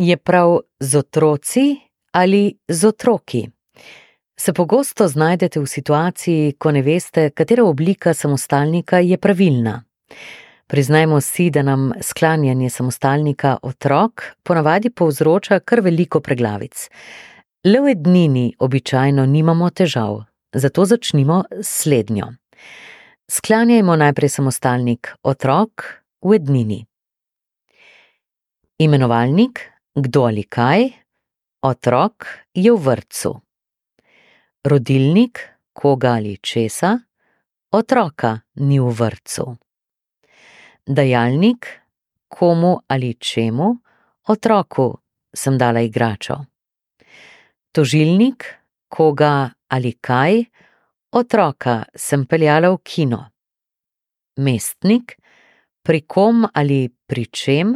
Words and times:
Je 0.00 0.16
prav 0.16 0.60
z 0.80 0.96
otroci 0.96 1.76
ali 2.12 2.54
z 2.68 2.84
otroki? 2.84 3.48
Se 4.40 4.52
pogosto 4.52 5.08
znajdete 5.08 5.60
v 5.60 5.66
situaciji, 5.66 6.52
ko 6.58 6.70
ne 6.72 6.80
veste, 6.82 7.30
katera 7.30 7.64
oblika 7.64 8.14
samostalnika 8.14 8.98
je 8.98 9.18
pravilna. 9.18 9.82
Priznajmo 10.66 11.20
si, 11.20 11.50
da 11.50 11.62
nam 11.62 11.92
sklanjanje 12.00 12.70
samostalnika 12.70 13.58
otrok 13.62 14.22
ponavadi 14.42 14.90
povzroča 14.90 15.58
kar 15.60 15.80
veliko 15.80 16.20
preglavic. 16.20 16.88
Le 17.64 17.80
v 17.80 17.92
ednini 17.92 18.54
običajno 18.58 19.26
nimamo 19.26 19.68
težav, 19.70 20.22
zato 20.52 20.84
začnimo 20.84 21.42
s 21.60 21.82
slednjo. 21.82 22.30
Sklanjajmo 23.28 23.96
najprej 23.96 24.28
samostalnik 24.28 25.12
otrok 25.22 25.84
v 26.24 26.34
ednini. 26.40 26.80
Imenovalnik, 28.78 29.60
kdo 29.94 30.24
ali 30.30 30.42
kaj, 30.42 30.88
otrok 31.62 32.26
je 32.54 32.72
v 32.72 32.78
vrtcu. 32.78 33.40
Rodilnik, 34.64 35.40
koga 35.72 36.14
ali 36.20 36.36
česa, 36.36 36.98
otroka 37.72 38.40
ni 38.54 38.78
v 38.80 38.90
vrtcu. 38.92 39.56
Dajalnik, 40.86 41.66
komu 42.28 42.78
ali 42.88 43.14
čemu, 43.14 43.76
otroku 44.28 44.98
sem 45.34 45.58
dala 45.58 45.80
igračo. 45.80 46.38
Tožilnik, 47.72 48.44
koga 48.88 49.50
ali 49.68 49.92
kaj, 49.92 50.44
otroka 51.12 51.84
sem 51.94 52.26
peljala 52.26 52.70
v 52.74 52.78
kino. 52.82 53.22
Mestnik, 54.38 55.18
pri 55.82 56.00
kom 56.06 56.46
ali 56.54 56.88
pri 57.06 57.26
čem, 57.26 57.74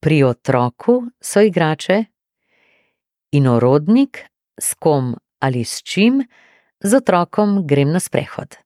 pri 0.00 0.22
otroku 0.24 1.02
so 1.20 1.40
igrače. 1.40 2.04
Inorodnik, 3.32 4.24
s 4.60 4.74
kom 4.74 5.14
ali 5.38 5.64
s 5.64 5.82
čim, 5.82 6.22
z 6.80 6.94
otrokom 6.94 7.66
grem 7.66 7.92
na 7.92 8.00
sprehod. 8.00 8.56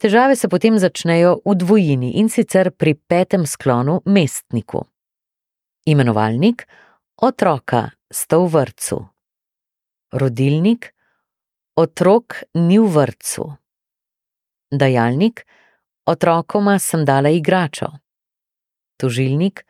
Težave 0.00 0.36
se 0.36 0.48
potem 0.48 0.78
začnejo 0.78 1.40
v 1.44 1.54
dvojini 1.54 2.16
in 2.20 2.28
sicer 2.32 2.70
pri 2.72 2.94
petem 2.94 3.46
sklonu 3.46 4.00
mestniku. 4.04 4.86
Imenovalnik, 5.84 6.64
otroka 7.20 7.90
sta 8.12 8.38
v 8.40 8.48
vrtcu. 8.48 8.96
Rodilnik, 10.12 10.94
otrok 11.76 12.42
ni 12.54 12.80
v 12.80 12.88
vrtcu. 12.88 13.44
Dajalnik, 14.72 15.44
otrokoma 16.06 16.78
sem 16.78 17.04
dala 17.04 17.28
igračo. 17.28 17.92
Tožilnik, 18.96 19.66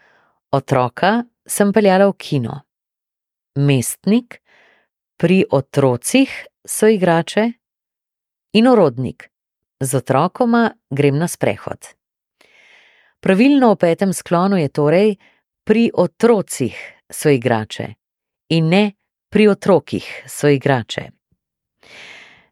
otroka 0.52 1.24
sem 1.46 1.72
peljala 1.72 2.06
v 2.10 2.16
kino. 2.18 2.60
Mestnik, 3.58 4.40
pri 5.16 5.44
otrocih 5.50 6.30
so 6.66 6.88
igrače. 6.88 7.52
Inorodnik, 8.52 9.30
z 9.80 9.94
otrokoma 9.94 10.70
grem 10.90 11.18
na 11.18 11.28
sprehod. 11.28 11.94
Pravilno 13.20 13.74
v 13.74 13.76
petem 13.76 14.12
sklonu 14.12 14.56
je 14.56 14.68
torej 14.68 15.16
pri 15.64 15.90
otrocih 15.94 16.74
so 17.10 17.30
igrače 17.30 17.94
in 18.50 18.68
ne 18.68 18.84
pri 19.30 19.48
otrokih 19.48 20.06
so 20.26 20.48
igrače. 20.48 21.10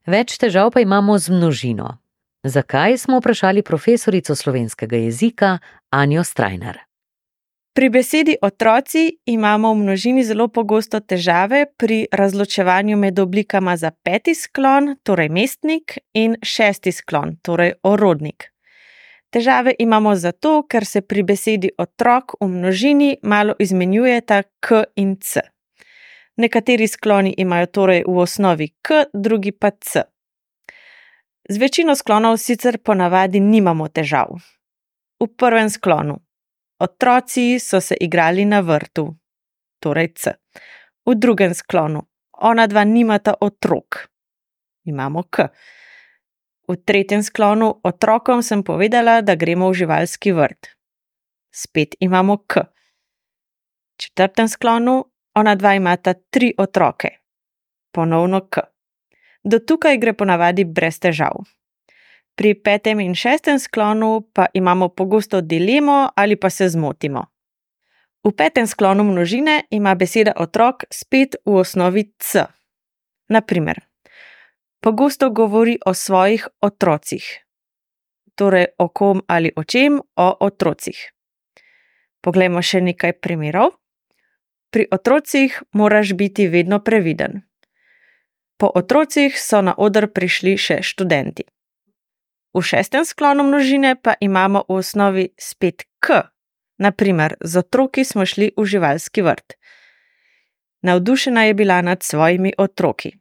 Več 0.07 0.39
težav 0.39 0.71
pa 0.71 0.81
imamo 0.81 1.19
z 1.19 1.35
množino. 1.35 1.99
Zakaj 2.45 2.99
smo 2.99 3.19
vprašali 3.19 3.63
profesorico 3.63 4.35
slovenskega 4.35 4.97
jezika 4.97 5.59
Anjo 5.91 6.25
Strajnar? 6.25 6.88
Pri 7.73 7.89
besedi 7.91 8.37
otroci 8.43 9.19
imamo 9.27 9.73
v 9.73 9.77
množini 9.77 10.25
zelo 10.25 10.49
pogosto 10.49 11.01
težave 11.01 11.67
pri 11.77 12.07
razločevanju 12.13 12.97
med 12.97 13.19
oblikama 13.19 13.77
za 13.77 13.91
peti 13.91 14.35
sklon, 14.35 14.97
torej 15.03 15.29
mestnik, 15.29 15.99
in 16.15 16.37
šesti 16.43 16.93
sklon, 16.93 17.37
torej 17.43 17.73
orodnik. 17.83 18.51
Težave 19.31 19.75
imamo 19.79 20.15
zato, 20.17 20.63
ker 20.69 20.87
se 20.87 21.01
pri 21.01 21.23
besedi 21.23 21.71
otrok 21.79 22.35
v 22.41 22.49
množini 22.49 23.17
malo 23.23 23.55
izmenjujeta 23.59 24.43
k 24.61 24.85
in 24.97 25.17
c. 25.21 25.41
Nekateri 26.37 26.89
skloni 26.89 27.35
imajo 27.39 27.67
torej 27.67 28.05
v 28.07 28.19
osnovi 28.19 28.69
k, 28.83 29.05
drugi 29.15 29.53
pa 29.53 29.71
c. 29.71 30.03
Z 31.49 31.57
večino 31.59 31.95
sklonov 31.95 32.37
sicer 32.37 32.79
ponavadi 32.79 33.41
nimamo 33.41 33.89
težav. 33.89 34.39
V 35.21 35.27
prvem 35.37 35.71
sklonu 35.71 36.19
Otroci 36.79 37.59
so 37.59 37.81
se 37.81 37.97
igrali 38.01 38.45
na 38.45 38.61
vrtu, 38.61 39.17
torej 39.83 40.13
C. 40.15 40.35
V 41.07 41.15
drugem 41.15 41.55
sklonu, 41.55 42.03
ona 42.33 42.67
dva 42.67 42.85
nimata 42.85 43.35
otrok, 43.41 44.07
imamo 44.85 45.23
K. 45.31 45.49
V 46.69 46.77
tretjem 46.77 47.23
sklonu, 47.23 47.81
otrokom 47.83 48.43
sem 48.43 48.63
povedala, 48.63 49.21
da 49.27 49.35
gremo 49.35 49.71
v 49.71 49.75
živalski 49.75 50.33
vrt, 50.33 50.71
spet 51.51 51.99
imamo 51.99 52.37
K. 52.47 52.63
V 52.63 53.97
četrtem 53.97 54.49
sklonu, 54.49 55.03
ona 55.35 55.55
dva 55.55 55.75
imata 55.75 56.15
tri 56.15 56.55
otroke, 56.59 57.11
ponovno 57.91 58.47
K. 58.47 58.63
Do 59.43 59.59
tukaj 59.59 59.99
gre 59.99 60.13
ponavadi 60.15 60.65
brez 60.65 61.03
težav. 61.03 61.43
Pri 62.39 62.55
petem 62.55 63.01
in 63.03 63.17
šestem 63.19 63.59
sklonu 63.59 64.31
pa 64.33 64.47
imamo 64.55 64.89
pogosto 64.89 65.41
dilemo 65.41 66.09
ali 66.15 66.37
pa 66.37 66.51
se 66.51 66.69
zmotimo. 66.69 67.25
V 68.25 68.31
petem 68.37 68.67
sklonu 68.67 69.05
množine 69.05 69.65
ima 69.71 69.95
beseda 69.95 70.33
otrok 70.37 70.85
spet 70.91 71.35
v 71.45 71.59
osnovi 71.59 72.13
c. 72.19 72.45
Naprimer, 73.29 73.81
pogosto 74.81 75.31
govori 75.31 75.79
o 75.87 75.95
svojih 75.95 76.47
otrocih, 76.63 77.27
torej 78.35 78.67
o 78.79 78.89
kom 78.89 79.23
ali 79.27 79.53
o 79.57 79.65
čem, 79.65 79.99
o 80.17 80.29
otrocih. 80.41 81.11
Poglejmo 82.23 82.63
še 82.63 82.81
nekaj 82.81 83.19
primerov. 83.19 83.75
Pri 84.71 84.87
otrocih 84.91 85.63
moraš 85.73 86.15
biti 86.15 86.47
vedno 86.47 86.79
previden. 86.79 87.43
Po 88.59 88.71
otrocih 88.75 89.35
so 89.35 89.63
na 89.63 89.75
oder 89.75 90.07
prišli 90.07 90.59
še 90.59 90.83
študenti. 90.83 91.43
V 92.59 92.63
šestem 92.63 93.05
sklonu 93.07 93.47
množine 93.47 93.95
pa 94.03 94.19
imamo 94.21 94.65
v 94.67 94.83
osnovi 94.83 95.29
spet 95.39 95.87
k, 96.03 96.27
naprimer, 96.83 97.37
z 97.39 97.63
otroki 97.63 98.03
smo 98.03 98.27
šli 98.27 98.51
v 98.57 98.65
živalski 98.67 99.23
vrt. 99.23 99.55
Navdušena 100.83 101.45
je 101.45 101.55
bila 101.55 101.79
nad 101.83 102.03
svojimi 102.03 102.53
otroki. 102.59 103.13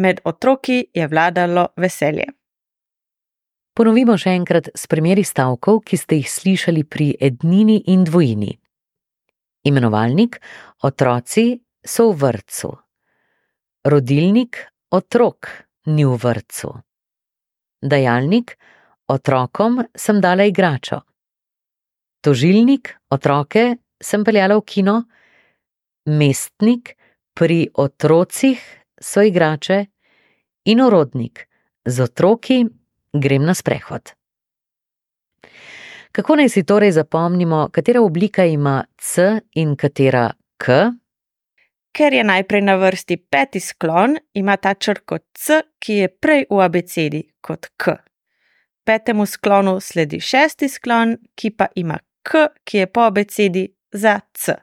Med 0.00 0.20
otroki 0.24 0.86
je 0.94 1.08
vladalo 1.08 1.66
veselje. 1.76 2.24
Ponovimo 3.76 4.16
še 4.16 4.32
enkrat 4.32 4.72
s 4.72 4.88
primeri 4.88 5.24
stavkov, 5.24 5.82
ki 5.84 6.00
ste 6.00 6.16
jih 6.22 6.30
slišali 6.30 6.86
pri 6.88 7.10
ednini 7.20 7.76
in 7.92 8.08
dvojini. 8.08 8.56
Imenovalnik, 9.68 10.40
otroci 10.80 11.60
so 11.84 12.08
v 12.08 12.16
vrtcu. 12.24 12.72
Rodilnik, 13.84 14.64
otrok 14.96 15.52
ni 15.92 16.08
v 16.08 16.16
vrtcu 16.16 16.72
dajalnik, 17.84 18.56
otrokom 19.12 19.82
sem 19.94 20.20
dala 20.20 20.48
igračo. 20.48 21.00
Tožilnik, 22.24 22.94
otroke 23.12 23.76
sem 24.00 24.24
peljala 24.24 24.56
v 24.56 24.64
kino, 24.64 24.96
mestnik, 26.08 26.96
pri 27.34 27.66
otrocih 27.74 28.60
so 29.00 29.22
igrače 29.22 29.80
in 30.70 30.80
orodnik, 30.80 31.48
z 31.84 32.00
otroki 32.00 32.62
grem 33.12 33.44
na 33.44 33.54
sprehod. 33.54 34.14
Kako 36.14 36.36
naj 36.38 36.48
si 36.48 36.62
torej 36.62 36.94
zapomnimo, 36.94 37.68
katera 37.74 38.02
oblika 38.02 38.44
ima 38.46 38.84
C 38.98 39.40
in 39.58 39.74
katera 39.76 40.30
K? 40.56 40.94
Ker 41.94 42.14
je 42.14 42.24
najprej 42.24 42.62
na 42.66 42.74
vrsti 42.74 43.16
peti 43.30 43.60
sklon, 43.60 44.16
ima 44.34 44.56
ta 44.56 44.74
črko 44.74 45.18
C, 45.34 45.60
ki 45.78 45.94
je 45.94 46.08
prej 46.08 46.46
v 46.50 46.58
abecedi 46.64 47.20
kot 47.40 47.68
K. 47.78 47.94
Petemu 48.84 49.26
sklonu 49.26 49.76
sledi 49.80 50.18
šesti 50.20 50.68
sklon, 50.68 51.14
ki 51.38 51.52
pa 51.54 51.68
ima 51.78 52.00
K, 52.26 52.48
ki 52.66 52.78
je 52.82 52.86
po 52.90 53.06
abecedi 53.06 53.68
za 53.92 54.18
C. 54.34 54.56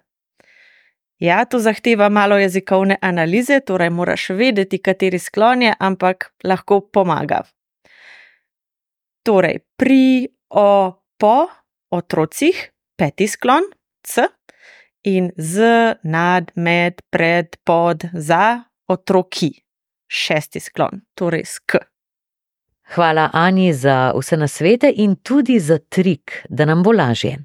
Ja, 1.23 1.45
to 1.45 1.59
zahteva 1.59 2.09
malo 2.09 2.35
jezikovne 2.37 2.97
analize, 3.01 3.61
torej 3.63 3.89
moraš 3.89 4.29
vedeti, 4.35 4.81
kateri 4.83 5.19
sklon 5.19 5.61
je, 5.61 5.73
ampak 5.79 6.33
lahko 6.43 6.81
pomaga. 6.81 7.43
Torej, 9.23 9.61
pri 9.77 10.27
o, 10.49 10.67
po 11.17 11.37
otrocih, 11.95 12.71
peti 12.97 13.27
sklon, 13.27 13.71
C 14.03 14.27
in 15.03 15.31
z, 15.37 15.61
nad, 16.03 16.51
med, 16.55 17.01
pred, 17.09 17.57
pod, 17.63 18.05
za 18.13 18.63
otroki. 18.87 19.51
Šesti 20.07 20.59
sklon, 20.59 21.01
torej 21.15 21.45
sk. 21.45 21.79
Hvala 22.95 23.29
Ani 23.33 23.73
za 23.73 24.11
vse 24.17 24.37
nasvete 24.37 24.91
in 24.95 25.15
tudi 25.15 25.59
za 25.59 25.77
trik, 25.77 26.45
da 26.49 26.65
nam 26.65 26.83
bo 26.83 26.91
lažje. 26.91 27.37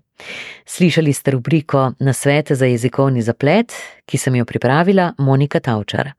Slišali 0.66 1.12
ste 1.12 1.30
rubriko 1.30 1.92
Nasvete 2.00 2.54
za 2.54 2.66
jezikovni 2.66 3.22
zaplet, 3.22 3.72
ki 4.06 4.18
sem 4.18 4.34
jo 4.34 4.44
pripravila 4.44 5.12
Monika 5.18 5.60
Tavčar. 5.60 6.10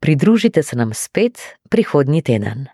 Pridružite 0.00 0.62
se 0.62 0.76
nam 0.76 0.94
spet 0.94 1.38
prihodnji 1.70 2.22
teden. 2.22 2.66